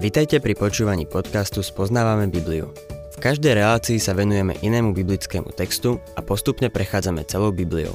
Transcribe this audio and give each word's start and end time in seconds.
Vitajte 0.00 0.40
pri 0.40 0.56
počúvaní 0.56 1.04
podcastu 1.04 1.60
Spoznávame 1.60 2.24
Bibliu. 2.32 2.72
V 3.12 3.16
každej 3.20 3.52
relácii 3.52 4.00
sa 4.00 4.16
venujeme 4.16 4.56
inému 4.64 4.96
biblickému 4.96 5.52
textu 5.52 6.00
a 6.16 6.24
postupne 6.24 6.72
prechádzame 6.72 7.28
celou 7.28 7.52
Bibliou. 7.52 7.92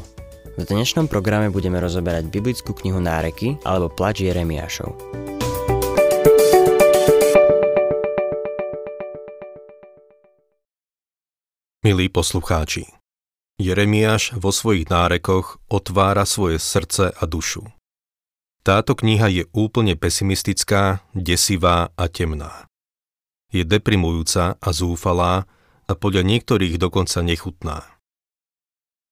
V 0.54 0.62
dnešnom 0.70 1.10
programe 1.10 1.50
budeme 1.50 1.82
rozoberať 1.82 2.30
biblickú 2.30 2.78
knihu 2.78 3.02
Náreky 3.02 3.58
alebo 3.66 3.90
Plač 3.90 4.22
Jeremiášov. 4.22 4.94
Milí 11.82 12.06
poslucháči, 12.14 12.86
Jeremiáš 13.58 14.38
vo 14.38 14.54
svojich 14.54 14.94
nárekoch 14.94 15.58
otvára 15.74 16.30
svoje 16.30 16.62
srdce 16.62 17.18
a 17.18 17.24
dušu. 17.26 17.66
Táto 18.66 18.98
kniha 18.98 19.30
je 19.30 19.44
úplne 19.54 19.94
pesimistická, 19.94 21.06
desivá 21.14 21.94
a 21.94 22.10
temná. 22.10 22.66
Je 23.54 23.62
deprimujúca 23.62 24.58
a 24.58 24.70
zúfalá 24.74 25.46
a 25.86 25.94
podľa 25.94 26.26
niektorých 26.26 26.82
dokonca 26.82 27.22
nechutná. 27.22 27.86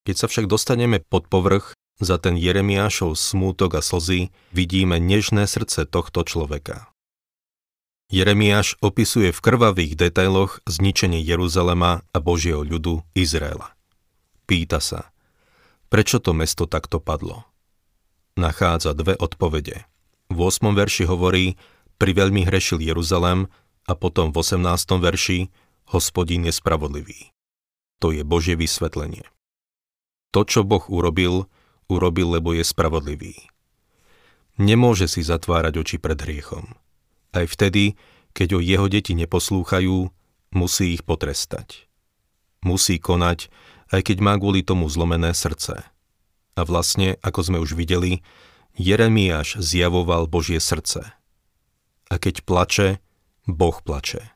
Keď 0.09 0.15
sa 0.17 0.25
však 0.25 0.49
dostaneme 0.49 1.05
pod 1.05 1.29
povrch, 1.29 1.77
za 2.01 2.17
ten 2.17 2.33
Jeremiášov 2.33 3.13
smútok 3.13 3.77
a 3.77 3.81
slzy 3.85 4.33
vidíme 4.49 4.97
nežné 4.97 5.45
srdce 5.45 5.85
tohto 5.85 6.25
človeka. 6.25 6.89
Jeremiáš 8.09 8.81
opisuje 8.81 9.29
v 9.29 9.37
krvavých 9.37 9.93
detailoch 9.93 10.65
zničenie 10.65 11.21
Jeruzalema 11.21 12.01
a 12.09 12.17
Božieho 12.17 12.65
ľudu 12.65 13.05
Izraela. 13.13 13.77
Pýta 14.49 14.81
sa, 14.81 15.13
prečo 15.93 16.17
to 16.17 16.33
mesto 16.33 16.65
takto 16.65 16.97
padlo? 16.97 17.52
Nachádza 18.35 18.93
dve 18.97 19.17
odpovede. 19.17 19.85
V 20.33 20.37
8. 20.39 20.73
verši 20.73 21.05
hovorí, 21.05 21.59
pri 22.01 22.11
veľmi 22.17 22.43
hrešil 22.47 22.81
Jeruzalem 22.81 23.47
a 23.85 23.93
potom 23.93 24.33
v 24.33 24.41
18. 24.41 24.97
verši, 24.97 25.39
hospodín 25.93 26.49
je 26.49 26.53
spravodlivý. 26.55 27.29
To 28.01 28.11
je 28.11 28.25
Božie 28.25 28.57
vysvetlenie. 28.57 29.23
To, 30.33 30.41
čo 30.43 30.65
Boh 30.65 30.83
urobil, 30.89 31.45
urobil, 31.87 32.35
lebo 32.35 32.57
je 32.57 32.65
spravodlivý. 32.65 33.37
Nemôže 34.57 35.05
si 35.05 35.21
zatvárať 35.21 35.77
oči 35.81 35.97
pred 36.01 36.17
hriechom. 36.17 36.73
Aj 37.33 37.45
vtedy, 37.45 37.97
keď 38.33 38.57
o 38.57 38.59
jeho 38.61 38.89
deti 38.89 39.13
neposlúchajú, 39.13 40.09
musí 40.53 40.97
ich 40.97 41.05
potrestať. 41.05 41.85
Musí 42.65 42.97
konať, 42.97 43.49
aj 43.93 44.01
keď 44.01 44.17
má 44.21 44.33
kvôli 44.37 44.65
tomu 44.65 44.89
zlomené 44.89 45.33
srdce. 45.37 45.92
A 46.53 46.61
vlastne, 46.65 47.17
ako 47.25 47.39
sme 47.41 47.57
už 47.57 47.73
videli, 47.73 48.21
Jeremiáš 48.77 49.61
zjavoval 49.61 50.25
Božie 50.29 50.61
srdce. 50.61 51.13
A 52.09 52.15
keď 52.17 52.45
plače, 52.45 52.87
Boh 53.49 53.77
plače. 53.81 54.33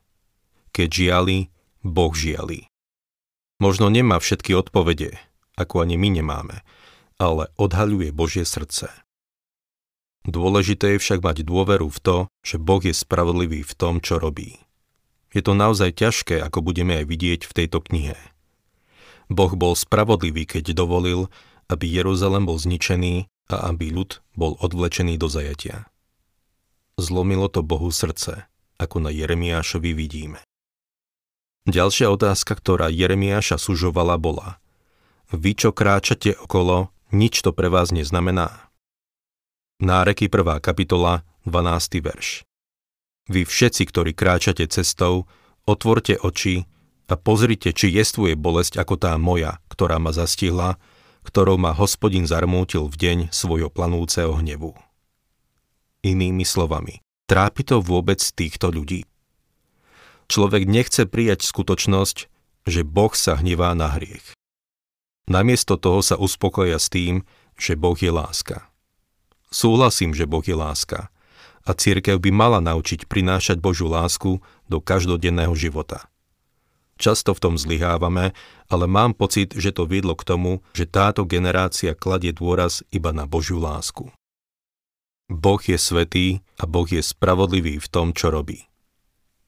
Keď 0.73 0.89
žiali, 0.89 1.37
Boh 1.85 2.13
žiali. 2.13 2.69
Možno 3.57 3.89
nemá 3.89 4.21
všetky 4.21 4.53
odpovede, 4.53 5.17
ako 5.57 5.81
ani 5.81 5.97
my 5.97 6.21
nemáme, 6.21 6.61
ale 7.17 7.49
odhaľuje 7.57 8.13
Božie 8.13 8.45
srdce. 8.45 8.93
Dôležité 10.27 10.97
je 10.97 11.01
však 11.01 11.23
mať 11.23 11.47
dôveru 11.47 11.87
v 11.89 11.99
to, 12.03 12.17
že 12.43 12.61
Boh 12.61 12.83
je 12.83 12.93
spravodlivý 12.93 13.63
v 13.63 13.73
tom, 13.73 13.97
čo 14.03 14.19
robí. 14.19 14.59
Je 15.31 15.39
to 15.39 15.55
naozaj 15.55 15.95
ťažké, 15.97 16.37
ako 16.43 16.61
budeme 16.61 16.99
aj 16.99 17.05
vidieť 17.07 17.41
v 17.47 17.55
tejto 17.55 17.79
knihe. 17.79 18.19
Boh 19.31 19.51
bol 19.55 19.75
spravodlivý, 19.75 20.47
keď 20.47 20.75
dovolil, 20.75 21.31
aby 21.67 21.85
Jeruzalem 21.87 22.47
bol 22.47 22.59
zničený 22.59 23.27
a 23.51 23.71
aby 23.71 23.91
ľud 23.91 24.19
bol 24.35 24.55
odvlečený 24.59 25.15
do 25.19 25.31
zajatia. 25.31 25.87
Zlomilo 26.97 27.47
to 27.47 27.61
Bohu 27.63 27.93
srdce, 27.93 28.49
ako 28.81 29.03
na 29.03 29.11
Jeremiášovi 29.13 29.93
vidíme. 29.93 30.41
Ďalšia 31.67 32.07
otázka, 32.07 32.55
ktorá 32.55 32.87
Jeremiáša 32.87 33.59
sužovala, 33.59 34.15
bola 34.15 34.57
Vy, 35.35 35.59
čo 35.59 35.75
kráčate 35.75 36.39
okolo, 36.39 36.87
nič 37.11 37.43
to 37.43 37.51
pre 37.51 37.67
vás 37.67 37.91
neznamená. 37.91 38.71
Náreky 39.83 40.31
1. 40.31 40.63
kapitola, 40.63 41.27
12. 41.43 41.99
verš. 41.99 42.47
Vy 43.27 43.43
všetci, 43.43 43.83
ktorí 43.91 44.15
kráčate 44.15 44.63
cestou, 44.71 45.27
otvorte 45.67 46.15
oči 46.15 46.63
a 47.11 47.19
pozrite, 47.19 47.75
či 47.75 47.91
jestvuje 47.91 48.39
bolesť 48.39 48.79
ako 48.79 48.95
tá 48.95 49.11
moja, 49.19 49.59
ktorá 49.67 49.99
ma 49.99 50.15
zastihla, 50.15 50.79
ktorou 51.27 51.59
ma 51.59 51.75
hospodin 51.75 52.23
zarmútil 52.23 52.87
v 52.87 52.95
deň 52.95 53.17
svojho 53.35 53.67
planúceho 53.67 54.31
hnevu. 54.39 54.71
Inými 56.07 56.47
slovami, 56.47 57.03
trápi 57.27 57.67
to 57.67 57.83
vôbec 57.83 58.23
týchto 58.23 58.71
ľudí? 58.71 59.03
Človek 60.31 60.63
nechce 60.63 61.03
prijať 61.03 61.43
skutočnosť, 61.43 62.17
že 62.63 62.81
Boh 62.87 63.11
sa 63.11 63.35
hnevá 63.35 63.75
na 63.75 63.91
hriech. 63.91 64.35
Namiesto 65.27 65.75
toho 65.75 65.99
sa 65.99 66.15
uspokoja 66.15 66.79
s 66.79 66.87
tým, 66.87 67.27
že 67.59 67.75
Boh 67.75 67.99
je 67.99 68.07
láska. 68.07 68.71
Súhlasím, 69.51 70.15
že 70.15 70.23
Boh 70.23 70.43
je 70.43 70.55
láska 70.55 71.11
a 71.67 71.71
církev 71.75 72.15
by 72.23 72.31
mala 72.31 72.63
naučiť 72.63 73.11
prinášať 73.11 73.59
Božiu 73.59 73.91
lásku 73.91 74.39
do 74.71 74.77
každodenného 74.79 75.51
života. 75.51 76.07
Často 76.97 77.37
v 77.37 77.41
tom 77.41 77.55
zlyhávame, 77.55 78.33
ale 78.67 78.85
mám 78.89 79.13
pocit, 79.13 79.53
že 79.53 79.69
to 79.69 79.85
viedlo 79.85 80.17
k 80.17 80.25
tomu, 80.25 80.65
že 80.73 80.89
táto 80.89 81.23
generácia 81.29 81.93
kladie 81.93 82.33
dôraz 82.33 82.81
iba 82.89 83.13
na 83.13 83.29
Božiu 83.29 83.61
lásku. 83.61 84.09
Boh 85.29 85.61
je 85.61 85.77
svetý 85.77 86.41
a 86.57 86.65
Boh 86.65 86.87
je 86.89 87.03
spravodlivý 87.03 87.77
v 87.77 87.87
tom, 87.87 88.15
čo 88.17 88.33
robí. 88.33 88.65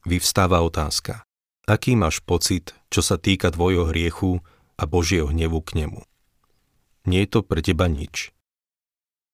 Vyvstáva 0.05 0.61
otázka. 0.61 1.25
Aký 1.65 1.97
máš 1.97 2.21
pocit, 2.21 2.73
čo 2.93 3.01
sa 3.01 3.17
týka 3.17 3.49
tvojho 3.53 3.89
hriechu 3.89 4.41
a 4.77 4.83
Božieho 4.89 5.29
hnevu 5.29 5.61
k 5.65 5.83
nemu? 5.85 6.01
Nie 7.07 7.25
je 7.25 7.29
to 7.29 7.39
pre 7.41 7.63
teba 7.63 7.89
nič. 7.89 8.35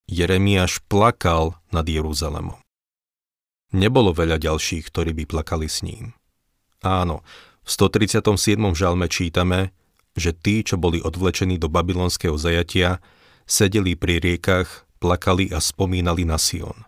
Jeremiáš 0.05 0.85
plakal 0.85 1.57
nad 1.73 1.89
Jeruzalemom. 1.89 2.61
Nebolo 3.73 4.13
veľa 4.13 4.37
ďalších, 4.37 4.93
ktorí 4.93 5.17
by 5.17 5.23
plakali 5.25 5.65
s 5.65 5.81
ním. 5.81 6.13
Áno, 6.85 7.25
v 7.65 7.69
137. 7.73 8.21
žalme 8.77 9.09
čítame, 9.09 9.73
že 10.13 10.37
tí, 10.37 10.61
čo 10.61 10.77
boli 10.77 11.01
odvlečení 11.01 11.57
do 11.57 11.65
babylonského 11.65 12.37
zajatia, 12.37 13.01
sedeli 13.49 13.97
pri 13.97 14.21
riekach, 14.21 14.85
plakali 15.01 15.49
a 15.49 15.57
spomínali 15.57 16.29
na 16.29 16.37
Sion. 16.37 16.85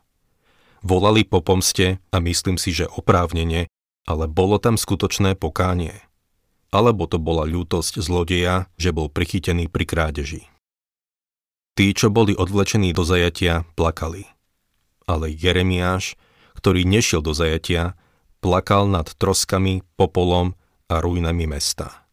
Volali 0.85 1.25
po 1.25 1.41
pomste 1.41 1.97
a 2.13 2.21
myslím 2.21 2.61
si, 2.61 2.71
že 2.71 2.85
oprávnene, 2.85 3.65
ale 4.05 4.25
bolo 4.29 4.61
tam 4.61 4.77
skutočné 4.77 5.33
pokánie. 5.33 5.97
Alebo 6.69 7.09
to 7.09 7.17
bola 7.17 7.43
ľútosť 7.49 7.97
zlodeja, 7.97 8.69
že 8.77 8.93
bol 8.93 9.09
prichytený 9.09 9.67
pri 9.67 9.83
krádeži. 9.89 10.43
Tí, 11.73 11.93
čo 11.93 12.13
boli 12.13 12.37
odvlečení 12.37 12.93
do 12.93 13.01
zajatia, 13.01 13.65
plakali. 13.73 14.29
Ale 15.09 15.29
Jeremiáš, 15.33 16.17
ktorý 16.57 16.85
nešiel 16.85 17.21
do 17.21 17.37
zajatia, 17.37 17.97
plakal 18.41 18.89
nad 18.89 19.09
troskami, 19.13 19.85
popolom 19.97 20.56
a 20.87 21.03
ruinami 21.03 21.47
mesta. 21.47 22.07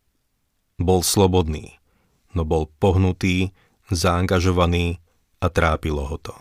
Bol 0.79 1.07
slobodný, 1.07 1.79
no 2.35 2.43
bol 2.43 2.67
pohnutý, 2.83 3.55
zaangažovaný 3.91 4.99
a 5.39 5.47
trápilo 5.47 6.03
ho 6.07 6.19
to. 6.19 6.35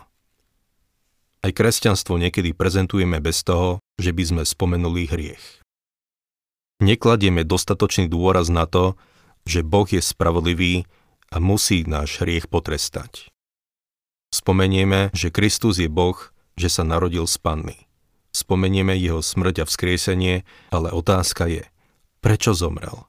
Aj 1.44 1.52
kresťanstvo 1.52 2.16
niekedy 2.16 2.56
prezentujeme 2.56 3.20
bez 3.20 3.44
toho, 3.44 3.78
že 4.00 4.16
by 4.16 4.22
sme 4.24 4.42
spomenuli 4.42 5.06
hriech. 5.06 5.60
Nekladieme 6.82 7.46
dostatočný 7.46 8.10
dôraz 8.10 8.50
na 8.50 8.66
to, 8.66 8.98
že 9.44 9.62
Boh 9.62 9.86
je 9.86 10.00
spravodlivý 10.00 10.88
a 11.30 11.38
musí 11.38 11.84
náš 11.84 12.18
hriech 12.18 12.48
potrestať. 12.48 13.28
Spomenieme, 14.34 15.14
že 15.14 15.30
Kristus 15.30 15.78
je 15.78 15.86
Boh, 15.86 16.16
že 16.58 16.66
sa 16.66 16.82
narodil 16.82 17.28
z 17.30 17.38
panny. 17.38 17.78
Spomenieme 18.34 18.98
jeho 18.98 19.22
smrť 19.22 19.62
a 19.62 19.64
vzkriesenie, 19.68 20.42
ale 20.74 20.90
otázka 20.90 21.46
je, 21.46 21.62
prečo 22.24 22.56
zomrel. 22.56 23.04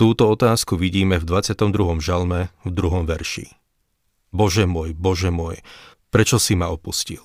Túto 0.00 0.32
otázku 0.32 0.80
vidíme 0.80 1.20
v 1.20 1.28
22. 1.28 2.00
žalme 2.00 2.48
v 2.64 2.70
druhom 2.72 3.04
verši. 3.04 3.52
Bože 4.32 4.64
môj, 4.64 4.96
Bože 4.96 5.28
môj, 5.28 5.60
prečo 6.08 6.40
si 6.40 6.56
ma 6.56 6.72
opustil? 6.72 7.20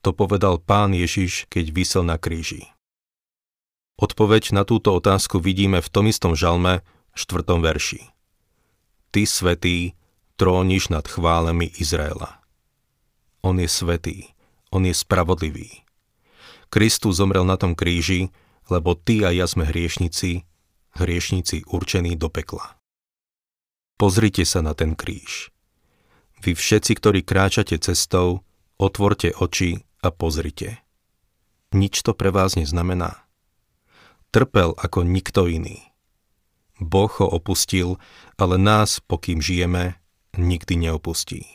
To 0.00 0.16
povedal 0.16 0.56
pán 0.56 0.96
Ježiš, 0.96 1.44
keď 1.52 1.64
vysel 1.76 2.08
na 2.08 2.16
kríži. 2.16 2.72
Odpoveď 4.00 4.56
na 4.56 4.64
túto 4.64 4.96
otázku 4.96 5.38
vidíme 5.38 5.84
v 5.84 5.92
tom 5.92 6.08
istom 6.08 6.32
žalme, 6.32 6.80
v 7.12 7.16
4. 7.20 7.44
verši. 7.60 8.00
Ty 9.12 9.22
svetý, 9.28 9.92
tróniš 10.40 10.88
nad 10.88 11.04
chválemi 11.04 11.68
Izraela. 11.78 12.42
On 13.44 13.60
je 13.60 13.68
svetý, 13.68 14.32
on 14.72 14.88
je 14.88 14.96
spravodlivý. 14.96 15.84
Kristus 16.72 17.22
zomrel 17.22 17.46
na 17.46 17.54
tom 17.54 17.78
kríži, 17.78 18.34
lebo 18.70 18.96
ty 18.96 19.24
a 19.24 19.30
ja 19.34 19.44
sme 19.44 19.68
hriešnici, 19.68 20.44
hriešnici 20.96 21.68
určení 21.68 22.16
do 22.16 22.30
pekla. 22.30 22.78
Pozrite 23.94 24.42
sa 24.42 24.62
na 24.64 24.74
ten 24.74 24.98
kríž. 24.98 25.54
Vy 26.42 26.52
všetci, 26.58 26.92
ktorí 26.98 27.20
kráčate 27.24 27.78
cestou, 27.78 28.44
otvorte 28.76 29.32
oči 29.32 29.80
a 30.04 30.12
pozrite. 30.12 30.82
nič 31.74 32.06
to 32.06 32.14
pre 32.14 32.30
vás 32.30 32.54
neznamená. 32.54 33.26
Trpel 34.30 34.74
ako 34.78 35.02
nikto 35.02 35.50
iný. 35.50 35.90
Boh 36.78 37.10
ho 37.10 37.26
opustil, 37.26 37.98
ale 38.34 38.58
nás, 38.58 38.98
pokým 39.02 39.38
žijeme, 39.38 39.98
nikdy 40.34 40.74
neopustí. 40.74 41.46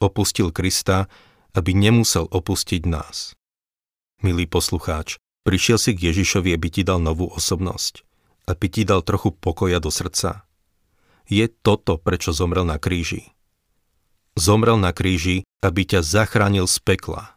Opustil 0.00 0.52
Krista, 0.52 1.08
aby 1.52 1.76
nemusel 1.76 2.28
opustiť 2.28 2.82
nás. 2.88 3.36
Milý 4.24 4.48
poslucháč, 4.48 5.20
prišiel 5.44 5.78
si 5.78 5.92
k 5.92 6.10
Ježišovi, 6.10 6.50
aby 6.56 6.68
ti 6.72 6.82
dal 6.82 6.98
novú 6.98 7.28
osobnosť, 7.28 8.02
aby 8.48 8.66
ti 8.66 8.82
dal 8.82 9.04
trochu 9.04 9.30
pokoja 9.30 9.78
do 9.78 9.92
srdca. 9.92 10.48
Je 11.28 11.46
toto, 11.48 12.00
prečo 12.00 12.32
zomrel 12.32 12.64
na 12.64 12.80
kríži. 12.80 13.32
Zomrel 14.34 14.80
na 14.80 14.90
kríži, 14.90 15.46
aby 15.62 15.86
ťa 15.86 16.02
zachránil 16.02 16.66
z 16.66 16.82
pekla. 16.82 17.36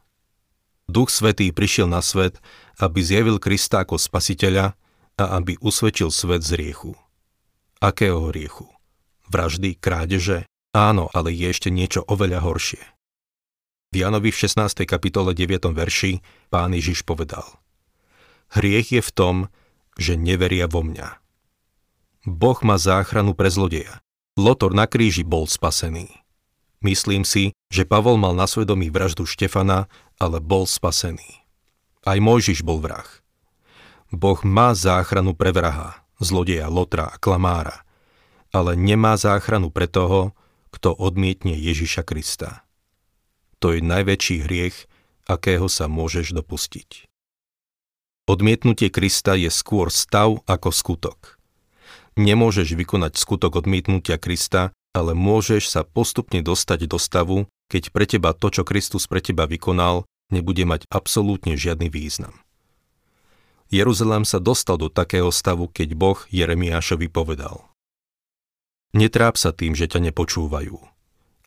Duch 0.88 1.12
Svetý 1.12 1.51
prišiel 1.51 1.92
na 1.92 2.00
svet, 2.00 2.39
aby 2.80 3.04
zjavil 3.04 3.38
Krista 3.44 3.83
ako 3.83 4.00
spasiteľa 4.00 4.74
a 5.19 5.24
aby 5.38 5.59
usvedčil 5.59 6.09
svet 6.09 6.48
z 6.48 6.56
riechu. 6.56 6.95
Akého 7.83 8.31
riechu? 8.31 8.71
Vraždy, 9.27 9.75
krádeže? 9.75 10.48
Áno, 10.71 11.12
ale 11.12 11.36
je 11.36 11.48
ešte 11.51 11.69
niečo 11.69 12.01
oveľa 12.07 12.39
horšie. 12.42 12.83
V 13.92 13.95
Janovi 14.04 14.31
v 14.31 14.39
16. 14.39 14.83
kapitole 14.88 15.31
9. 15.31 15.71
verši 15.71 16.19
pán 16.51 16.75
Ježiš 16.75 17.04
povedal 17.07 17.45
Hriech 18.53 18.95
je 18.95 19.01
v 19.03 19.11
tom, 19.11 19.35
že 19.99 20.15
neveria 20.15 20.69
vo 20.69 20.85
mňa. 20.85 21.19
Boh 22.27 22.59
má 22.63 22.75
záchranu 22.75 23.31
pre 23.33 23.47
zlodeja. 23.47 24.03
Lotor 24.38 24.75
na 24.75 24.85
kríži 24.85 25.25
bol 25.25 25.49
spasený. 25.49 26.11
Myslím 26.83 27.25
si, 27.25 27.57
že 27.73 27.89
Pavol 27.89 28.21
mal 28.21 28.38
na 28.38 28.45
svedomí 28.45 28.94
vraždu 28.94 29.25
Štefana, 29.25 29.89
ale 30.21 30.38
bol 30.38 30.69
spasený. 30.69 31.41
Aj 32.05 32.21
Mojžiš 32.21 32.61
bol 32.61 32.77
vrah. 32.77 33.07
Boh 34.13 34.39
má 34.45 34.71
záchranu 34.77 35.33
pre 35.33 35.51
vraha, 35.51 35.99
zlodeja, 36.21 36.69
lotra 36.69 37.11
a 37.11 37.19
klamára, 37.19 37.83
ale 38.53 38.77
nemá 38.77 39.17
záchranu 39.17 39.73
pre 39.73 39.89
toho, 39.89 40.31
kto 40.71 40.94
odmietne 40.95 41.57
Ježiša 41.57 42.05
Krista. 42.05 42.63
To 43.57 43.73
je 43.73 43.81
najväčší 43.81 44.45
hriech, 44.45 44.85
akého 45.25 45.65
sa 45.67 45.89
môžeš 45.89 46.31
dopustiť. 46.38 47.09
Odmietnutie 48.27 48.91
Krista 48.91 49.39
je 49.39 49.47
skôr 49.47 49.88
stav 49.88 50.44
ako 50.44 50.75
skutok. 50.75 51.39
Nemôžeš 52.19 52.75
vykonať 52.75 53.15
skutok 53.15 53.63
odmietnutia 53.63 54.19
Krista, 54.19 54.75
ale 54.91 55.15
môžeš 55.15 55.71
sa 55.71 55.88
postupne 55.88 56.44
dostať 56.44 56.91
do 56.91 57.00
stavu, 57.00 57.47
keď 57.71 57.83
pre 57.95 58.03
teba 58.03 58.35
to, 58.35 58.51
čo 58.51 58.68
Kristus 58.68 59.07
pre 59.07 59.24
teba 59.24 59.47
vykonal, 59.47 60.03
nebude 60.27 60.68
mať 60.68 60.83
absolútne 60.91 61.56
žiadny 61.56 61.88
význam. 61.88 62.35
Jeruzalém 63.71 64.27
sa 64.27 64.44
dostal 64.44 64.75
do 64.75 64.91
takého 64.91 65.31
stavu, 65.31 65.71
keď 65.71 65.95
Boh 65.95 66.19
Jeremiášovi 66.27 67.07
povedal. 67.07 67.63
Netráp 68.91 69.39
sa 69.39 69.56
tým, 69.56 69.71
že 69.71 69.88
ťa 69.88 70.03
nepočúvajú. 70.12 70.75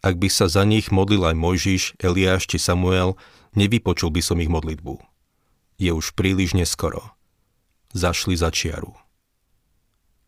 Ak 0.01 0.17
by 0.17 0.29
sa 0.33 0.49
za 0.49 0.65
nich 0.65 0.89
modlil 0.89 1.29
aj 1.29 1.37
Mojžiš, 1.37 1.83
Eliáš 2.01 2.49
či 2.49 2.57
Samuel, 2.57 3.21
nevypočul 3.53 4.09
by 4.09 4.25
som 4.25 4.41
ich 4.41 4.49
modlitbu. 4.49 5.10
Je 5.81 5.97
už 5.97 6.13
príliš 6.13 6.53
neskoro. 6.53 7.17
Zašli 7.97 8.37
za 8.37 8.53
čiaru. 8.53 8.93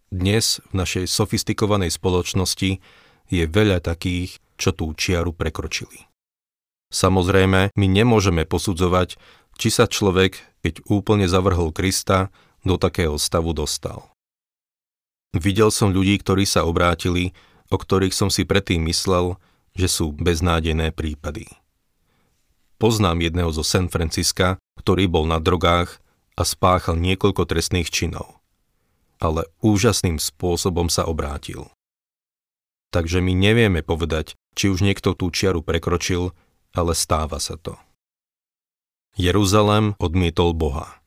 Dnes 0.08 0.64
v 0.72 0.81
našej 0.81 1.04
sofistikovanej 1.04 1.93
spoločnosti 1.93 2.81
je 3.28 3.44
veľa 3.44 3.84
takých, 3.84 4.40
čo 4.56 4.72
tú 4.72 4.96
čiaru 4.96 5.37
prekročili. 5.37 6.08
Samozrejme, 6.88 7.76
my 7.76 7.87
nemôžeme 7.87 8.49
posudzovať, 8.49 9.20
či 9.60 9.69
sa 9.69 9.84
človek, 9.84 10.40
keď 10.64 10.88
úplne 10.88 11.28
zavrhol 11.28 11.69
Krista, 11.69 12.32
do 12.64 12.81
takého 12.81 13.20
stavu 13.20 13.52
dostal. 13.52 14.08
Videl 15.37 15.69
som 15.69 15.93
ľudí, 15.93 16.16
ktorí 16.16 16.48
sa 16.48 16.64
obrátili, 16.64 17.37
o 17.69 17.76
ktorých 17.76 18.16
som 18.16 18.32
si 18.32 18.48
predtým 18.48 18.88
myslel, 18.88 19.37
že 19.76 19.88
sú 19.93 20.16
beznádené 20.16 20.96
prípady. 20.96 21.44
Poznám 22.82 23.23
jedného 23.23 23.55
zo 23.55 23.62
San 23.62 23.87
Francisca, 23.87 24.58
ktorý 24.75 25.06
bol 25.06 25.23
na 25.23 25.38
drogách 25.38 26.02
a 26.34 26.43
spáchal 26.43 26.99
niekoľko 26.99 27.46
trestných 27.46 27.87
činov. 27.87 28.43
Ale 29.23 29.46
úžasným 29.62 30.19
spôsobom 30.19 30.90
sa 30.90 31.06
obrátil. 31.06 31.70
Takže 32.90 33.23
my 33.23 33.38
nevieme 33.38 33.87
povedať, 33.87 34.34
či 34.58 34.67
už 34.67 34.82
niekto 34.82 35.14
tú 35.14 35.31
čiaru 35.31 35.62
prekročil, 35.62 36.34
ale 36.75 36.99
stáva 36.99 37.38
sa 37.38 37.55
to. 37.55 37.79
Jeruzalém 39.14 39.94
odmietol 40.02 40.50
Boha. 40.50 40.99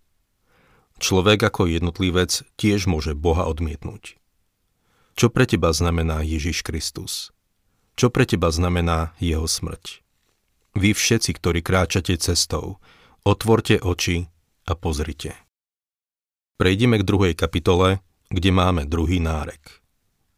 Človek 1.03 1.43
ako 1.43 1.67
jednotlivec 1.67 2.47
tiež 2.55 2.87
môže 2.87 3.19
Boha 3.19 3.51
odmietnúť. 3.51 4.15
Čo 5.19 5.27
pre 5.27 5.43
teba 5.43 5.75
znamená 5.75 6.23
Ježiš 6.23 6.63
Kristus? 6.63 7.35
Čo 7.99 8.07
pre 8.07 8.23
teba 8.23 8.47
znamená 8.47 9.11
jeho 9.19 9.43
smrť? 9.43 10.04
Vy 10.75 10.91
všetci, 10.91 11.39
ktorí 11.39 11.63
kráčate 11.63 12.19
cestou, 12.19 12.83
otvorte 13.23 13.79
oči 13.79 14.27
a 14.67 14.75
pozrite. 14.75 15.31
Prejdeme 16.59 16.99
k 16.99 17.07
druhej 17.07 17.33
kapitole, 17.35 18.03
kde 18.27 18.51
máme 18.51 18.83
druhý 18.83 19.23
nárek. 19.23 19.79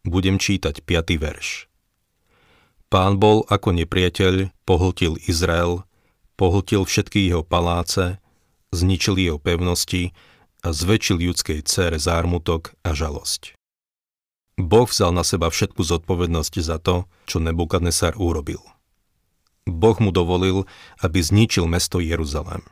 Budem 0.06 0.38
čítať 0.38 0.86
5. 0.86 1.18
verš. 1.18 1.66
Pán 2.86 3.18
bol 3.18 3.42
ako 3.50 3.82
nepriateľ, 3.82 4.54
pohltil 4.62 5.18
Izrael, 5.26 5.82
pohltil 6.38 6.86
všetky 6.86 7.26
jeho 7.26 7.42
paláce, 7.42 8.22
zničil 8.70 9.18
jeho 9.18 9.42
pevnosti 9.42 10.14
a 10.62 10.70
zväčšil 10.70 11.18
ľudskej 11.18 11.66
cére 11.66 11.98
zármutok 11.98 12.78
a 12.86 12.94
žalosť. 12.94 13.58
Boh 14.54 14.86
vzal 14.86 15.10
na 15.10 15.26
seba 15.26 15.50
všetku 15.50 15.82
zodpovednosť 15.82 16.54
za 16.62 16.78
to, 16.78 17.10
čo 17.26 17.42
Nebukadnesar 17.42 18.14
urobil. 18.14 18.62
Boh 19.68 20.00
mu 20.00 20.08
dovolil, 20.08 20.64
aby 21.04 21.20
zničil 21.20 21.68
mesto 21.68 22.00
Jeruzalém. 22.00 22.64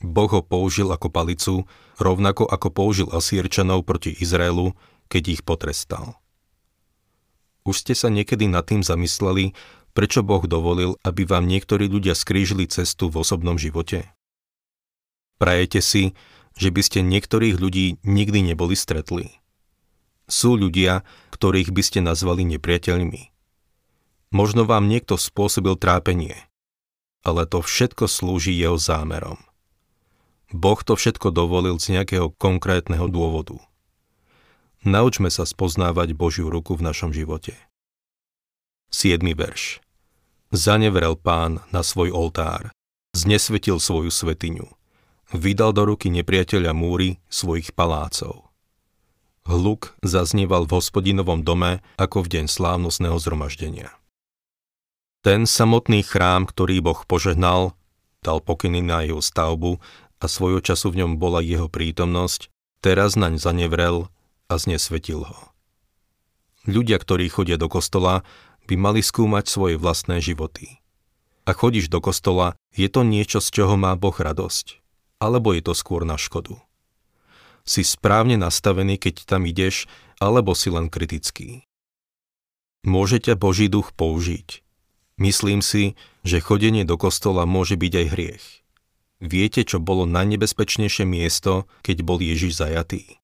Boh 0.00 0.30
ho 0.30 0.40
použil 0.40 0.88
ako 0.88 1.12
palicu, 1.12 1.54
rovnako 2.00 2.48
ako 2.48 2.68
použil 2.72 3.08
Asírčanov 3.12 3.84
proti 3.84 4.14
Izraelu, 4.16 4.72
keď 5.12 5.22
ich 5.38 5.42
potrestal. 5.44 6.16
Už 7.68 7.84
ste 7.84 7.92
sa 7.92 8.08
niekedy 8.08 8.48
nad 8.48 8.64
tým 8.64 8.80
zamysleli, 8.80 9.52
prečo 9.92 10.24
Boh 10.24 10.40
dovolil, 10.46 10.96
aby 11.04 11.28
vám 11.28 11.44
niektorí 11.44 11.90
ľudia 11.90 12.16
skrížili 12.16 12.64
cestu 12.70 13.12
v 13.12 13.20
osobnom 13.20 13.60
živote? 13.60 14.08
Prajete 15.36 15.84
si, 15.84 16.16
že 16.56 16.72
by 16.72 16.82
ste 16.82 16.98
niektorých 17.04 17.60
ľudí 17.60 18.00
nikdy 18.02 18.54
neboli 18.54 18.74
stretli. 18.74 19.38
Sú 20.30 20.58
ľudia, 20.58 21.06
ktorých 21.34 21.70
by 21.74 21.82
ste 21.82 22.00
nazvali 22.02 22.46
nepriateľmi. 22.46 23.37
Možno 24.28 24.68
vám 24.68 24.92
niekto 24.92 25.16
spôsobil 25.16 25.72
trápenie, 25.80 26.36
ale 27.24 27.48
to 27.48 27.64
všetko 27.64 28.04
slúži 28.04 28.52
jeho 28.52 28.76
zámerom. 28.76 29.40
Boh 30.52 30.80
to 30.80 30.96
všetko 30.96 31.32
dovolil 31.32 31.76
z 31.76 32.00
nejakého 32.00 32.32
konkrétneho 32.36 33.08
dôvodu. 33.08 33.60
Naučme 34.84 35.28
sa 35.28 35.44
spoznávať 35.44 36.16
Božiu 36.16 36.48
ruku 36.48 36.76
v 36.76 36.86
našom 36.88 37.12
živote. 37.12 37.56
7. 38.88 39.20
verš 39.36 39.84
Zanevrel 40.48 41.12
pán 41.20 41.60
na 41.68 41.84
svoj 41.84 42.08
oltár, 42.08 42.72
znesvetil 43.12 43.76
svoju 43.76 44.08
svetiňu, 44.08 44.64
vydal 45.36 45.76
do 45.76 45.84
ruky 45.84 46.08
nepriateľa 46.08 46.72
múry 46.72 47.20
svojich 47.28 47.76
palácov. 47.76 48.48
Hluk 49.44 49.96
zaznieval 50.00 50.64
v 50.64 50.80
hospodinovom 50.80 51.44
dome 51.44 51.84
ako 52.00 52.24
v 52.24 52.40
deň 52.40 52.44
slávnostného 52.48 53.16
zhromaždenia. 53.20 53.92
Ten 55.18 55.50
samotný 55.50 56.06
chrám, 56.06 56.46
ktorý 56.46 56.78
Boh 56.78 57.02
požehnal, 57.02 57.74
dal 58.22 58.38
pokyny 58.38 58.78
na 58.78 59.02
jeho 59.02 59.18
stavbu 59.18 59.82
a 60.22 60.24
svojho 60.30 60.62
času 60.62 60.94
v 60.94 61.02
ňom 61.04 61.12
bola 61.18 61.42
jeho 61.42 61.66
prítomnosť, 61.66 62.50
teraz 62.78 63.18
naň 63.18 63.42
zanevrel 63.42 64.06
a 64.46 64.54
znesvetil 64.54 65.26
ho. 65.26 65.40
Ľudia, 66.70 67.02
ktorí 67.02 67.26
chodia 67.26 67.58
do 67.58 67.66
kostola, 67.66 68.22
by 68.70 68.74
mali 68.78 69.00
skúmať 69.02 69.48
svoje 69.48 69.74
vlastné 69.80 70.22
životy. 70.22 70.78
Ak 71.48 71.64
chodíš 71.64 71.88
do 71.88 71.98
kostola, 72.04 72.54
je 72.76 72.86
to 72.92 73.02
niečo, 73.02 73.40
z 73.40 73.48
čoho 73.48 73.74
má 73.80 73.96
Boh 73.96 74.12
radosť? 74.12 74.84
Alebo 75.18 75.56
je 75.56 75.64
to 75.64 75.72
skôr 75.72 76.04
na 76.04 76.20
škodu? 76.20 76.60
Si 77.66 77.82
správne 77.82 78.36
nastavený, 78.36 79.00
keď 79.00 79.24
tam 79.24 79.48
ideš, 79.48 79.88
alebo 80.20 80.52
si 80.52 80.68
len 80.68 80.92
kritický? 80.92 81.64
Môže 82.84 83.18
ťa 83.18 83.34
Boží 83.34 83.66
duch 83.66 83.96
použiť. 83.96 84.67
Myslím 85.18 85.60
si, 85.60 85.98
že 86.22 86.38
chodenie 86.38 86.86
do 86.86 86.94
kostola 86.94 87.42
môže 87.42 87.74
byť 87.74 87.92
aj 87.92 88.06
hriech. 88.14 88.44
Viete, 89.18 89.66
čo 89.66 89.82
bolo 89.82 90.06
najnebezpečnejšie 90.06 91.02
miesto, 91.02 91.66
keď 91.82 92.06
bol 92.06 92.22
Ježiš 92.22 92.62
zajatý? 92.62 93.18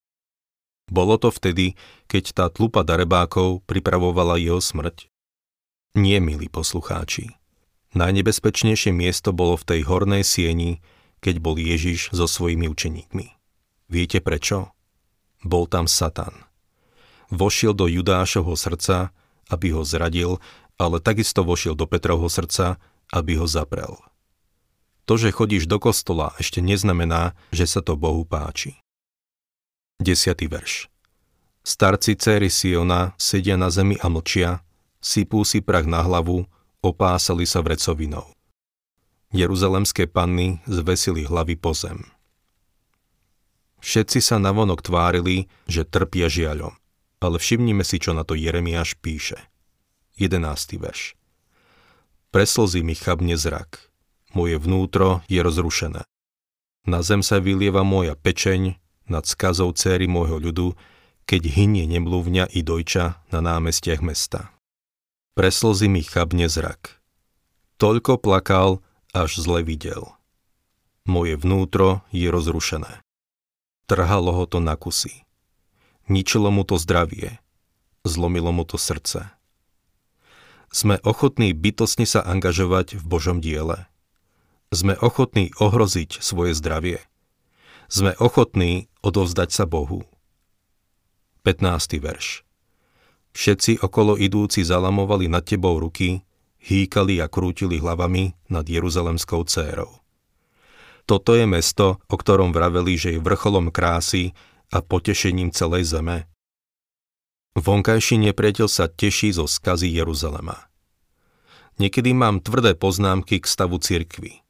Bolo 0.90 1.16
to 1.16 1.30
vtedy, 1.30 1.78
keď 2.10 2.24
tá 2.34 2.46
tlupa 2.50 2.82
darebákov 2.82 3.62
pripravovala 3.64 4.36
jeho 4.42 4.58
smrť? 4.58 5.06
Nie, 5.94 6.18
milí 6.18 6.50
poslucháči. 6.50 7.38
Najnebezpečnejšie 7.94 8.90
miesto 8.90 9.30
bolo 9.30 9.54
v 9.54 9.64
tej 9.70 9.80
hornej 9.86 10.26
sieni, 10.26 10.82
keď 11.22 11.38
bol 11.38 11.54
Ježiš 11.54 12.10
so 12.10 12.26
svojimi 12.26 12.66
učeníkmi. 12.66 13.26
Viete 13.86 14.18
prečo? 14.18 14.74
Bol 15.46 15.70
tam 15.70 15.86
Satan. 15.86 16.42
Vošiel 17.30 17.70
do 17.70 17.86
Judášovho 17.86 18.58
srdca, 18.58 19.14
aby 19.46 19.70
ho 19.70 19.86
zradil, 19.86 20.42
ale 20.80 20.98
takisto 20.98 21.46
vošiel 21.46 21.78
do 21.78 21.86
Petrovho 21.86 22.26
srdca, 22.26 22.82
aby 23.14 23.38
ho 23.38 23.46
zaprel. 23.46 23.94
To, 25.04 25.20
že 25.20 25.36
chodíš 25.36 25.68
do 25.68 25.76
kostola, 25.76 26.32
ešte 26.40 26.64
neznamená, 26.64 27.36
že 27.52 27.68
sa 27.68 27.84
to 27.84 27.92
Bohu 27.94 28.24
páči. 28.24 28.80
10. 30.00 30.34
verš 30.48 30.88
Starci 31.64 32.16
céry 32.16 32.52
Siona 32.52 33.16
sedia 33.16 33.56
na 33.56 33.72
zemi 33.72 33.96
a 34.00 34.12
mlčia, 34.12 34.60
sypú 35.00 35.44
si 35.48 35.64
prach 35.64 35.88
na 35.88 36.04
hlavu, 36.04 36.44
opásali 36.84 37.48
sa 37.48 37.64
vrecovinou. 37.64 38.28
Jeruzalemské 39.32 40.04
panny 40.04 40.60
zvesili 40.68 41.24
hlavy 41.24 41.56
po 41.56 41.72
zem. 41.72 42.04
Všetci 43.84 44.24
sa 44.24 44.40
navonok 44.40 44.80
tvárili, 44.80 45.52
že 45.68 45.84
trpia 45.84 46.28
žiaľom, 46.28 46.72
ale 47.20 47.36
všimnime 47.36 47.84
si, 47.84 48.00
čo 48.00 48.16
na 48.16 48.24
to 48.24 48.32
Jeremiáš 48.32 48.96
píše. 48.96 49.36
11. 50.14 50.78
verš. 50.78 51.18
Preslzí 52.30 52.87
mi 52.87 52.94
chabne 52.94 53.35
zrak. 53.35 53.90
Moje 54.35 54.59
vnútro 54.59 55.26
je 55.26 55.42
rozrušené. 55.42 56.06
Na 56.87 57.02
zem 57.02 57.23
sa 57.23 57.42
vylieva 57.42 57.83
moja 57.83 58.14
pečeň 58.14 58.78
nad 59.11 59.26
skazou 59.26 59.75
céry 59.75 60.06
môjho 60.06 60.38
ľudu, 60.38 60.68
keď 61.26 61.50
hynie 61.50 61.87
nemluvňa 61.90 62.52
i 62.54 62.61
dojča 62.62 63.18
na 63.35 63.40
námestiach 63.42 64.04
mesta. 64.04 64.54
Preslzí 65.35 65.90
mi 65.90 66.06
chabne 66.06 66.47
zrak. 66.47 67.02
Toľko 67.83 68.23
plakal, 68.23 68.78
až 69.11 69.42
zle 69.42 69.66
videl. 69.66 70.14
Moje 71.06 71.35
vnútro 71.35 72.06
je 72.14 72.30
rozrušené. 72.30 73.02
Trhalo 73.90 74.30
ho 74.30 74.44
to 74.47 74.62
na 74.62 74.78
kusy. 74.78 75.26
Ničilo 76.06 76.54
mu 76.54 76.62
to 76.62 76.78
zdravie. 76.78 77.42
Zlomilo 78.06 78.52
mu 78.54 78.62
to 78.62 78.78
srdce. 78.78 79.35
Sme 80.74 80.98
ochotní 81.06 81.54
bytosne 81.54 82.02
sa 82.02 82.26
angažovať 82.26 82.98
v 82.98 83.04
Božom 83.06 83.38
diele. 83.38 83.86
Sme 84.74 84.98
ochotní 84.98 85.54
ohroziť 85.62 86.18
svoje 86.18 86.50
zdravie. 86.58 86.98
Sme 87.86 88.18
ochotní 88.18 88.90
odovzdať 88.98 89.54
sa 89.54 89.70
Bohu. 89.70 90.02
15. 91.46 92.02
verš 92.02 92.42
Všetci 93.38 93.86
okolo 93.86 94.18
idúci 94.18 94.66
zalamovali 94.66 95.30
nad 95.30 95.46
tebou 95.46 95.78
ruky, 95.78 96.26
hýkali 96.58 97.22
a 97.22 97.30
krútili 97.30 97.78
hlavami 97.78 98.34
nad 98.50 98.66
Jeruzalemskou 98.66 99.46
cérou. 99.46 100.02
Toto 101.06 101.38
je 101.38 101.46
mesto, 101.46 102.02
o 102.10 102.16
ktorom 102.18 102.50
vraveli, 102.50 102.98
že 102.98 103.14
je 103.14 103.22
vrcholom 103.22 103.70
krásy 103.70 104.34
a 104.74 104.82
potešením 104.82 105.54
celej 105.54 105.86
zeme. 105.94 106.26
Vonkajší 107.54 108.18
nepriateľ 108.18 108.66
sa 108.66 108.90
teší 108.90 109.30
zo 109.30 109.46
skazy 109.46 109.87
Jeruzalema. 109.87 110.66
Niekedy 111.78 112.11
mám 112.11 112.42
tvrdé 112.42 112.75
poznámky 112.75 113.38
k 113.38 113.46
stavu 113.46 113.78
cirkvy. 113.78 114.42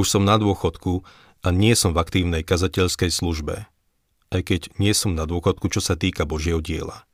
Už 0.00 0.08
som 0.08 0.24
na 0.24 0.40
dôchodku 0.40 1.04
a 1.44 1.48
nie 1.52 1.76
som 1.76 1.92
v 1.92 2.00
aktívnej 2.00 2.40
kazateľskej 2.40 3.12
službe, 3.12 3.68
aj 4.32 4.40
keď 4.40 4.60
nie 4.80 4.96
som 4.96 5.12
na 5.12 5.28
dôchodku, 5.28 5.68
čo 5.68 5.84
sa 5.84 6.00
týka 6.00 6.24
Božieho 6.24 6.64
diela. 6.64 7.04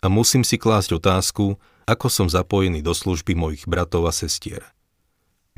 A 0.00 0.08
musím 0.08 0.40
si 0.40 0.56
klásť 0.56 1.04
otázku, 1.04 1.60
ako 1.84 2.08
som 2.08 2.32
zapojený 2.32 2.80
do 2.80 2.96
služby 2.96 3.36
mojich 3.36 3.68
bratov 3.68 4.08
a 4.08 4.12
sestier. 4.16 4.64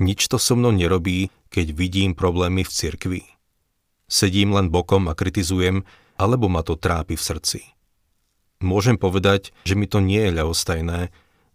Nič 0.02 0.26
to 0.26 0.43
so 0.43 0.59
mnou 0.59 0.75
nerobí, 0.75 1.31
keď 1.55 1.71
vidím 1.71 2.19
problémy 2.19 2.67
v 2.67 2.75
cirkvi. 2.75 3.23
Sedím 4.11 4.59
len 4.59 4.75
bokom 4.75 5.07
a 5.07 5.14
kritizujem, 5.14 5.87
alebo 6.19 6.50
ma 6.50 6.67
to 6.67 6.75
trápi 6.75 7.14
v 7.14 7.23
srdci. 7.23 7.77
Môžem 8.59 8.99
povedať, 8.99 9.55
že 9.62 9.79
mi 9.79 9.87
to 9.87 10.03
nie 10.03 10.19
je 10.19 10.35
ľahostajné 10.35 11.00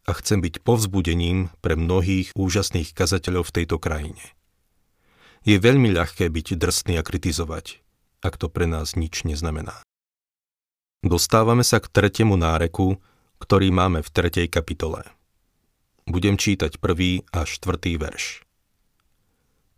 a 0.04 0.12
chcem 0.16 0.40
byť 0.40 0.64
povzbudením 0.64 1.52
pre 1.60 1.76
mnohých 1.76 2.32
úžasných 2.36 2.96
kazateľov 2.96 3.52
v 3.52 3.56
tejto 3.60 3.76
krajine. 3.80 4.24
Je 5.44 5.60
veľmi 5.60 5.92
ľahké 5.92 6.32
byť 6.32 6.56
drsný 6.56 6.96
a 6.96 7.04
kritizovať, 7.04 7.84
ak 8.24 8.40
to 8.40 8.48
pre 8.48 8.64
nás 8.64 8.96
nič 8.96 9.28
neznamená. 9.28 9.84
Dostávame 11.04 11.68
sa 11.68 11.84
k 11.84 11.92
tretiemu 11.92 12.40
náreku, 12.40 12.96
ktorý 13.44 13.76
máme 13.76 14.00
v 14.00 14.08
3. 14.08 14.48
kapitole. 14.48 15.04
Budem 16.08 16.40
čítať 16.40 16.80
prvý 16.80 17.28
a 17.36 17.44
štvrtý 17.44 18.00
verš. 18.00 18.48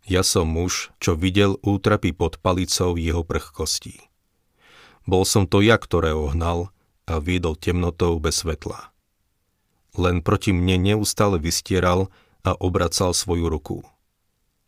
Ja 0.06 0.22
som 0.22 0.46
muž, 0.46 0.94
čo 1.02 1.18
videl 1.18 1.58
útrapy 1.66 2.14
pod 2.14 2.38
palicou 2.38 2.94
jeho 2.94 3.26
prchkostí. 3.26 4.06
Bol 5.02 5.26
som 5.26 5.50
to 5.50 5.58
ja, 5.58 5.74
ktorého 5.74 6.30
hnal 6.30 6.70
a 7.06 7.22
viedol 7.22 7.54
temnotou 7.56 8.18
bez 8.20 8.42
svetla. 8.42 8.92
Len 9.96 10.20
proti 10.20 10.52
mne 10.52 10.92
neustále 10.92 11.40
vystieral 11.40 12.12
a 12.44 12.52
obracal 12.58 13.16
svoju 13.16 13.48
ruku. 13.48 13.78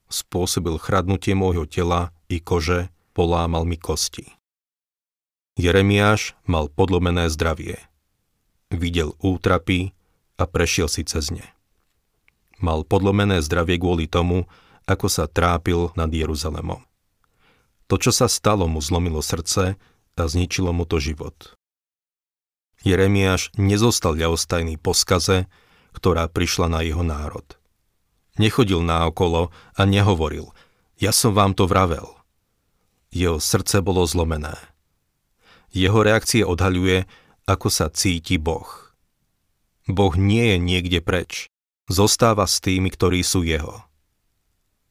Spôsobil 0.09 0.81
chradnutie 0.81 1.37
môjho 1.37 1.69
tela 1.69 2.17
i 2.33 2.41
kože, 2.41 2.89
polámal 3.13 3.69
mi 3.69 3.77
kosti. 3.77 4.25
Jeremiáš 5.59 6.39
mal 6.49 6.73
podlomené 6.73 7.29
zdravie 7.29 7.89
videl 8.73 9.17
útrapy 9.25 9.97
a 10.37 10.45
prešiel 10.45 10.89
si 10.89 11.05
cez 11.05 11.33
ne. 11.33 11.45
Mal 12.61 12.85
podlomené 12.85 13.41
zdravie 13.41 13.81
kvôli 13.81 14.11
tomu, 14.11 14.45
ako 14.89 15.07
sa 15.09 15.25
trápil 15.29 15.95
nad 15.95 16.11
Jeruzalemom. 16.11 16.83
To, 17.89 17.95
čo 17.97 18.13
sa 18.13 18.29
stalo, 18.29 18.69
mu 18.69 18.85
zlomilo 18.85 19.25
srdce 19.25 19.81
a 20.19 20.23
zničilo 20.27 20.75
mu 20.75 20.85
to 20.85 21.01
život. 21.01 21.58
Jeremiáš 22.87 23.51
nezostal 23.59 24.15
ľahostajný 24.15 24.79
po 24.79 24.95
skaze, 24.95 25.51
ktorá 25.97 26.31
prišla 26.31 26.71
na 26.71 26.81
jeho 26.87 27.03
národ. 27.03 27.45
Nechodil 28.39 28.87
náokolo 28.87 29.51
a 29.75 29.83
nehovoril, 29.83 30.55
ja 31.03 31.11
som 31.11 31.35
vám 31.35 31.59
to 31.59 31.67
vravel. 31.67 32.15
Jeho 33.11 33.43
srdce 33.43 33.83
bolo 33.83 34.07
zlomené. 34.07 34.55
Jeho 35.75 36.07
reakcie 36.07 36.47
odhaľuje, 36.47 37.07
ako 37.51 37.69
sa 37.71 37.91
cíti 37.91 38.39
Boh. 38.39 38.67
Boh 39.89 40.15
nie 40.15 40.55
je 40.55 40.59
niekde 40.61 41.01
preč. 41.01 41.49
Zostáva 41.89 42.45
s 42.45 42.61
tými, 42.61 42.93
ktorí 42.93 43.25
sú 43.25 43.43
jeho. 43.43 43.89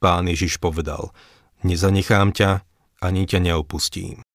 Pán 0.02 0.26
Ježiš 0.26 0.58
povedal, 0.58 1.14
nezanechám 1.62 2.34
ťa, 2.34 2.66
ani 3.00 3.30
ťa 3.30 3.40
neopustím. 3.46 4.27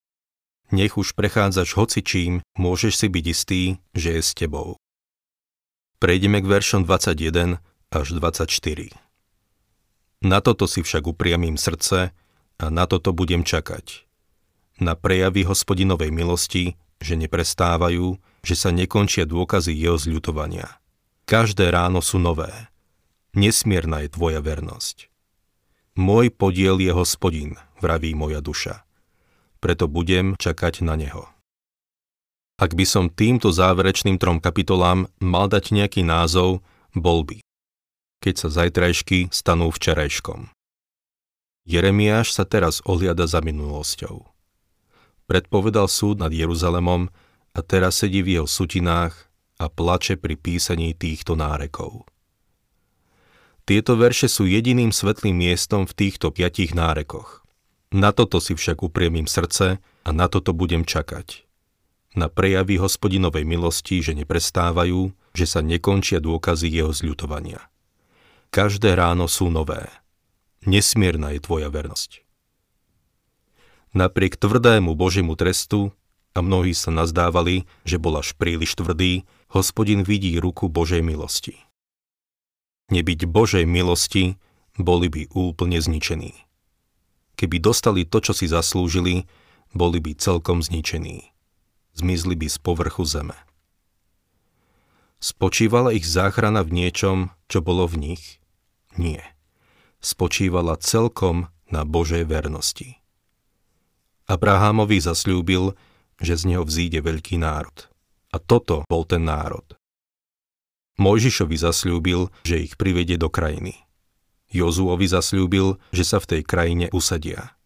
Nech 0.73 0.97
už 0.97 1.13
prechádzaš 1.13 1.77
hocičím, 1.77 2.41
môžeš 2.57 3.05
si 3.05 3.07
byť 3.13 3.25
istý, 3.29 3.63
že 3.93 4.17
je 4.17 4.23
s 4.25 4.33
tebou. 4.33 4.81
Prejdeme 6.01 6.41
k 6.41 6.49
veršom 6.49 6.89
21 6.89 7.61
až 7.93 8.07
24. 8.17 8.49
Na 10.25 10.41
toto 10.41 10.65
si 10.65 10.81
však 10.81 11.05
upriamím 11.05 11.61
srdce 11.61 12.17
a 12.57 12.65
na 12.73 12.89
toto 12.89 13.13
budem 13.13 13.45
čakať. 13.45 14.09
Na 14.81 14.97
prejavy 14.97 15.45
hospodinovej 15.45 16.09
milosti, 16.09 16.81
že 17.05 17.21
neprestávajú, 17.21 18.17
že 18.41 18.55
sa 18.57 18.73
nekončia 18.73 19.29
dôkazy 19.29 19.77
jeho 19.77 20.01
zľutovania. 20.01 20.81
Každé 21.29 21.69
ráno 21.69 22.01
sú 22.01 22.17
nové. 22.17 22.51
Nesmierna 23.37 24.07
je 24.07 24.15
tvoja 24.15 24.41
vernosť. 24.41 25.13
Môj 26.01 26.33
podiel 26.33 26.81
je 26.81 26.93
hospodin, 26.95 27.61
vraví 27.83 28.17
moja 28.17 28.41
duša. 28.41 28.89
Preto 29.63 29.87
budem 29.87 30.35
čakať 30.35 30.83
na 30.83 30.99
neho. 30.99 31.31
Ak 32.59 32.75
by 32.75 32.83
som 32.83 33.07
týmto 33.07 33.55
záverečným 33.55 34.19
trom 34.19 34.43
kapitolám 34.43 35.07
mal 35.23 35.47
dať 35.47 35.71
nejaký 35.71 36.03
názov, 36.03 36.67
bol 36.93 37.23
by. 37.23 37.39
Keď 38.19 38.35
sa 38.35 38.49
zajtrajšky 38.51 39.31
stanú 39.31 39.71
včerajškom. 39.71 40.51
Jeremiáš 41.63 42.35
sa 42.35 42.43
teraz 42.43 42.83
ohliada 42.83 43.31
za 43.31 43.39
minulosťou 43.39 44.33
predpovedal 45.33 45.89
súd 45.89 46.21
nad 46.21 46.29
Jeruzalemom 46.29 47.09
a 47.57 47.61
teraz 47.65 48.05
sedí 48.05 48.21
v 48.21 48.37
jeho 48.37 48.49
sutinách 48.49 49.17
a 49.57 49.73
plače 49.73 50.21
pri 50.21 50.37
písaní 50.37 50.93
týchto 50.93 51.39
nárekov. 51.39 52.05
Tieto 53.63 53.95
verše 53.95 54.27
sú 54.27 54.45
jediným 54.45 54.91
svetlým 54.91 55.39
miestom 55.39 55.87
v 55.87 55.95
týchto 55.95 56.35
piatich 56.35 56.75
nárekoch. 56.77 57.42
Na 57.93 58.11
toto 58.11 58.41
si 58.41 58.57
však 58.57 58.81
upriemím 58.81 59.29
srdce 59.29 59.77
a 59.81 60.11
na 60.11 60.27
toto 60.33 60.57
budem 60.57 60.89
čakať. 60.89 61.45
Na 62.17 62.33
prejavy 62.33 62.81
hospodinovej 62.81 63.45
milosti, 63.45 64.01
že 64.01 64.17
neprestávajú, 64.17 65.13
že 65.33 65.45
sa 65.45 65.61
nekončia 65.61 66.21
dôkazy 66.21 66.69
jeho 66.73 66.93
zľutovania. 66.93 67.61
Každé 68.53 68.97
ráno 68.97 69.29
sú 69.29 69.49
nové. 69.49 69.89
Nesmierna 70.65 71.37
je 71.37 71.41
tvoja 71.41 71.69
vernosť. 71.73 72.25
Napriek 73.93 74.41
tvrdému 74.41 74.97
Božiemu 74.97 75.37
trestu, 75.37 75.93
a 76.33 76.41
mnohí 76.41 76.73
sa 76.73 76.89
nazdávali, 76.89 77.69
že 77.85 78.01
bol 78.01 78.17
až 78.17 78.33
príliš 78.33 78.77
tvrdý, 78.77 79.29
hospodin 79.53 80.01
vidí 80.01 80.33
ruku 80.41 80.73
Božej 80.73 81.05
milosti. 81.05 81.61
Nebyť 82.89 83.29
Božej 83.29 83.69
milosti, 83.69 84.41
boli 84.81 85.13
by 85.13 85.29
úplne 85.37 85.77
zničení. 85.77 86.33
Keby 87.43 87.59
dostali 87.59 88.07
to, 88.07 88.23
čo 88.23 88.31
si 88.31 88.47
zaslúžili, 88.47 89.27
boli 89.75 89.99
by 89.99 90.15
celkom 90.15 90.63
zničení. 90.63 91.35
Zmizli 91.99 92.39
by 92.39 92.47
z 92.47 92.57
povrchu 92.63 93.03
zeme. 93.03 93.35
Spočívala 95.19 95.91
ich 95.91 96.07
záchrana 96.07 96.63
v 96.63 96.71
niečom, 96.87 97.35
čo 97.51 97.59
bolo 97.59 97.91
v 97.91 98.15
nich? 98.15 98.39
Nie. 98.95 99.35
Spočívala 99.99 100.79
celkom 100.79 101.51
na 101.67 101.83
Božej 101.83 102.23
vernosti. 102.31 103.03
Abrahamovi 104.31 105.03
zasľúbil, 105.03 105.75
že 106.23 106.39
z 106.39 106.55
neho 106.55 106.63
vzíde 106.63 107.03
veľký 107.03 107.43
národ. 107.43 107.91
A 108.31 108.39
toto 108.39 108.87
bol 108.87 109.03
ten 109.03 109.27
národ. 109.27 109.67
Mojžišovi 110.97 111.57
zasľúbil, 111.59 112.31
že 112.47 112.63
ich 112.63 112.79
privedie 112.79 113.19
do 113.19 113.27
krajiny. 113.27 113.83
Jozuovi 114.53 115.09
zasľúbil, 115.09 115.81
že 115.91 116.05
sa 116.05 116.21
v 116.21 116.29
tej 116.37 116.43
krajine 116.45 116.87
usadia. 116.93 117.57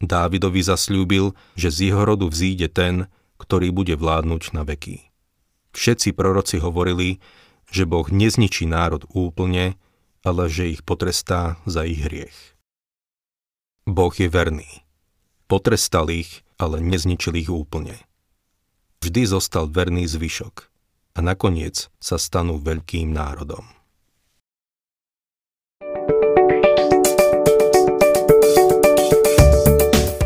Dávidovi 0.00 0.60
zasľúbil, 0.60 1.32
že 1.56 1.68
z 1.72 1.92
jeho 1.92 2.04
rodu 2.04 2.28
vzíde 2.28 2.68
ten, 2.68 3.08
ktorý 3.36 3.72
bude 3.72 3.96
vládnuť 3.96 4.42
na 4.56 4.64
veky. 4.64 5.08
Všetci 5.76 6.16
proroci 6.16 6.56
hovorili, 6.60 7.20
že 7.68 7.84
Boh 7.84 8.08
nezničí 8.08 8.64
národ 8.64 9.04
úplne, 9.12 9.76
ale 10.24 10.48
že 10.48 10.72
ich 10.72 10.80
potrestá 10.82 11.60
za 11.68 11.84
ich 11.84 12.00
hriech. 12.00 12.56
Boh 13.86 14.10
je 14.10 14.26
verný. 14.26 14.66
Potrestal 15.46 16.10
ich, 16.10 16.42
ale 16.58 16.82
nezničil 16.82 17.36
ich 17.38 17.52
úplne. 17.52 18.02
Vždy 19.04 19.22
zostal 19.28 19.70
verný 19.70 20.08
zvyšok 20.08 20.54
a 21.14 21.18
nakoniec 21.22 21.92
sa 22.02 22.18
stanú 22.18 22.58
veľkým 22.58 23.14
národom. 23.14 23.62